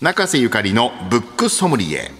[0.00, 2.12] 中瀬ゆかりのブックソムリエ。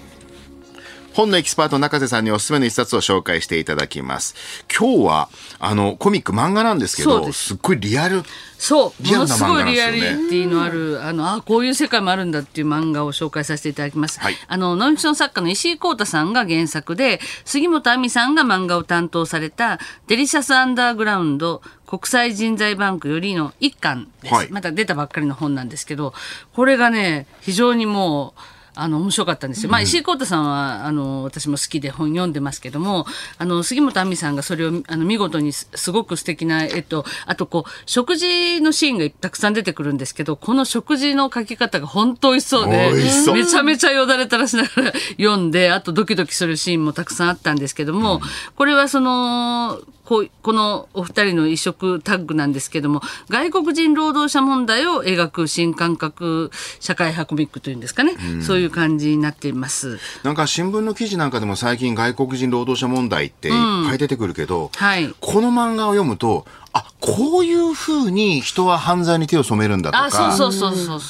[1.15, 4.35] 本のエキスパート中瀬さんにおすすめの一冊を紹介していただきます。
[4.77, 5.29] 今日は
[5.61, 7.55] あのコミック漫画なんですけどす。
[7.55, 8.25] っごいリアル
[8.59, 14.19] そう、リアルな漫画なんですリアリよねティのある、あの、あ、こういう世界もあるんだっていう漫画を紹介させていただきます。
[14.19, 14.35] はい。
[14.49, 24.35] あの、ノンフィクション作家の石井光太さんが原作で、杉本亜美さんが漫画を担当された、デリシャスアンダーグラウンド国際人材バンクよりの一巻です。
[24.35, 26.13] はいまた出たばっかりの本なんですけど、
[26.53, 28.41] これがね、非常にもう、
[28.81, 29.71] あの面白かったんですよ。
[29.71, 33.07] まあ、石井光太さんはあの私も好きで本読んでますけども
[33.39, 42.93] あの杉本亜美さんがそれをあの見事にすすごく素敵な絵とあとこう食事のシーンがたくさん出てくるんですけどこの食事の描き方が本当美味しそうで
[43.33, 48.21] めちゃめちゃよだれ垂らしながら読んであとドキドキするシーンもたくさんあったんですけども、
[48.57, 56.51] これはそのこうこのお二人の異色タッグなんですけども外国人労働者問題を描く新感覚
[56.81, 59.99] 社会派コミックというんですかね、そういう感じになっています。
[60.23, 63.55] なんか新聞の記事なんかでも最近外国人労働者問題っていっ
[63.89, 70.37] ぱい出てくるけど、はいこの漫画を読むとあこういうふうに人は犯罪に手を染めるんだとあ、か。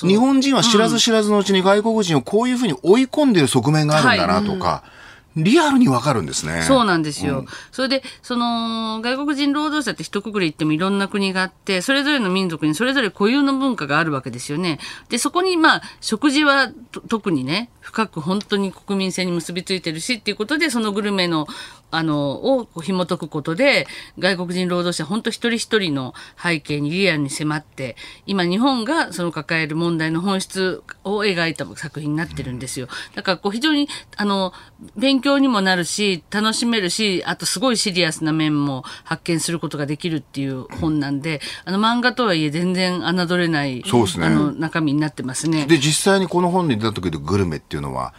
[0.06, 4.82] 日本人は知らず知らずのうちに外国人をこういうふうに追い込んでいる側面があるんだなとか、
[5.36, 6.62] リアルにわかるんですね。
[6.62, 7.44] そうなんですよ。
[7.70, 14.78] それで、その、外国人労働者って一括り言ってもいろんな国があって、それぞれの民族にそれぞれ固有の文化があるわけですよね。
[15.08, 21.46] で、そこに、まあ、食事はと特にね、深く本当に国民性に結びついてるしっていうことで、そのグルメの、
[21.90, 23.86] あの、を紐解くことで、
[24.18, 32.88] 外国人労働者、本当一人一人の背景にリアルに迫って、今日本がその抱える問題の本質を描いた作品になってるんですよ。
[33.14, 34.52] だからこう非常に、あの、
[34.96, 45.66] 勉強にもなるし、楽しめるし、あとすごいシリアスな面も発見することができるっていう本なんで、あの漫画とはいえ全然侮れない、そうですねあの中身になってますね。
[45.66, 48.14] で実際にこの本に出た時のグルメっていうのは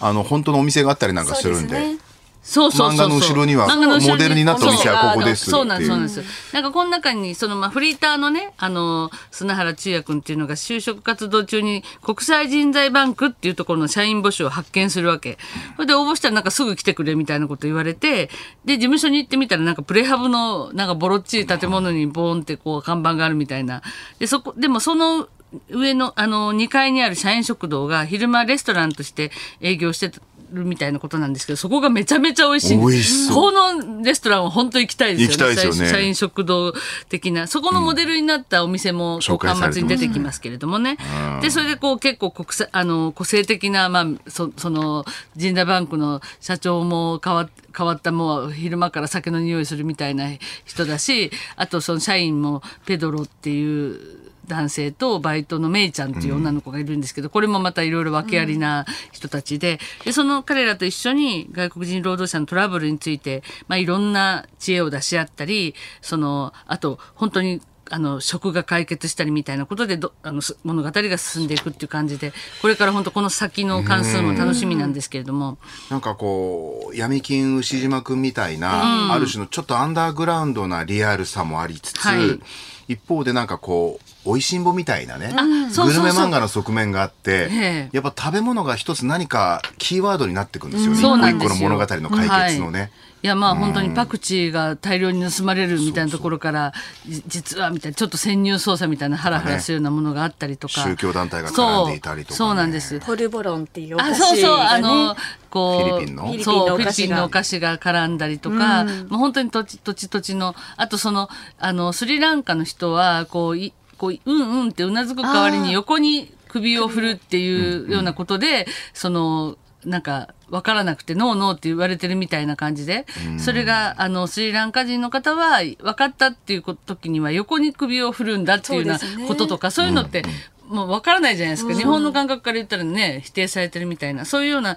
[0.00, 1.96] あの本当のお店があったりなんかするんで。
[2.44, 2.90] そうそう。
[2.90, 6.52] 漫画の後ろにはモデルになったお店はここですそうなんです、そうなんです。
[6.52, 15.38] なんかこの中に、そのまあフリーターのね、あの、砂原中也君っていうのが就職活動中に国際人材バンクっていうところの社員募集を発見するわけ。
[15.76, 18.28] それで応募したらなんかすぐ来てくれみたいなこと言われて、
[18.66, 23.80] で、事務所に行ってみたらなんかプレハブのなんかボロっちい建物にボーンってこう看板があるみたいな。
[24.18, 25.28] で、そこ、でもその、
[25.70, 30.10] 上のあの2階にある社員食堂が昼間レストランとして営業して
[30.52, 33.32] るみたいなことなんですけどそこがめちゃめちゃ美味しいんです。
[33.32, 35.32] このレストランは本当行きたいですよね。
[35.32, 35.90] 行きたいですよね。
[35.90, 36.72] 社員食堂
[37.08, 37.46] 的な。
[37.46, 40.96] そこのモデルになったお店も、端末に出てきますけれどもね、
[41.42, 45.04] でそれでこう結構国際あの個性的な、まあ、そその
[45.38, 50.28] 神田バンクの社長も変わ変わったもう昼間から酒の匂いするみたいな
[50.64, 67.60] 人だしあとその社員もペドロっていう男性とバイトのメイちゃんっていう女の子がいるんですけど、これもまたいろいろ訳ありな人たちででその彼らと一緒に外国人労働者のトラブルについて、まあ、いろんな知恵を出し合ったりそのあと本当に
[67.94, 75.58] あの食が解決したりみたいなことでどあのす物語が進んでいくっていう感じでこれから本当この先の関数も楽しみなんですけれども。
[75.90, 82.40] なんかこう闇金牛島くんみたいな、ある種のちょっとアンダーグラウンドなリアルさもありつつ、はい
[82.88, 87.88] 一方でなんかこう美味しんぼみたいなねグルメ漫画の側面があってええ。
[87.92, 92.80] やっぱ食べ物が一つ何かキーワードになってくるんですよね、一個一個の物語の解決のね。
[92.80, 92.90] はい。
[93.24, 96.74] いやまあ本当にパクチーが大量に盗まれるみたいなところから
[97.08, 102.36] じ実はみたいなちょっと潜入捜査みたいなハラハラするようなものがあったりとか、宗教団体が絡んでいたりとかね。
[102.36, 102.48] そう。
[102.48, 104.56] そうなんですポルボロンっていうおあ菓そうそう。
[104.58, 106.22] あ子がのねこうフィリピンの？
[106.24, 106.84] フィリピンそうのお菓子が。
[106.84, 113.72] フィリピンのお菓子が絡んだりとか、もう本当に土地土地土地のあとそのあのスリランカの人はこうい
[114.04, 123.06] こううんうんってうなずく代わりに横に首を振るっていうようなことで、そのなんか分からなくてノーノーって言われてるみたいな感じで、
[123.38, 130.22] それがあのスリランカ人の方は分かったっていう時には横に首を振るんだっていうようなこととかそういうのって、
[130.68, 134.24] もう分からないじゃないですか、日本の感覚から言ったらね否定されてるみたいな。
[134.24, 134.76] そういうような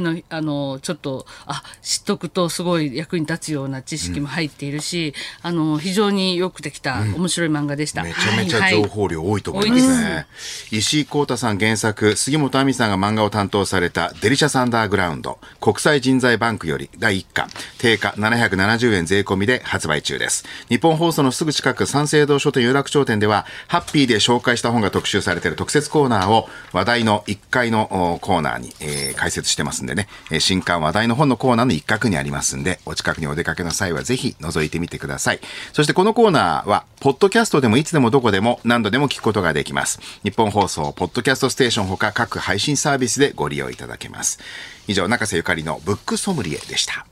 [0.00, 8.02] のあのちょっとあ知っとくとすごい役に立つような知識も入っているし、あの非常によくできた面白い漫画でした。
[8.02, 10.26] めちゃめちゃはい情報量多いと思いますね。
[10.70, 17.48] 石井光太さん原作、杉本亜美さんが漫画を担当されたデリシャスアンダーグラウンド国際人材バンクより第1巻、
[17.78, 20.44] 定価770円税込みで発売中です。
[20.68, 30.08] 日本放送のすぐ近く三省堂書店有楽町店では、ハッピーで紹介した本が特集されされている特設コーナーを話題の1階のコーナーに、えー、解説してますんでね、
[30.40, 35.40] 新刊話題の本のコーナーの一角にありますんで、お近くにお出かけの際はぜひ覗いてみてください。
[35.72, 40.00] そしてこのコーナーは、ポッドキャストでもいつでもどこでも何度でも聞くことができます。
[40.24, 44.38] 日本放送、ポッドキャストステーションほか各配信サービスでご利用いただけます。
[44.86, 47.06] 以上、中瀬ゆかりのブックソムリエでした。